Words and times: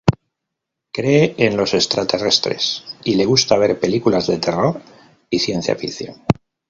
Cree 0.91 1.35
en 1.37 1.55
los 1.55 1.75
extraterrestres, 1.75 2.81
y 3.03 3.13
le 3.13 3.25
gusta 3.25 3.55
ver 3.59 3.79
películas 3.79 4.25
de 4.25 4.39
terror 4.39 4.81
y 5.29 5.37
ciencia 5.37 5.75
ficción. 5.75 6.23